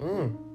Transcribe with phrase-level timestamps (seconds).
[0.00, 0.49] Mm.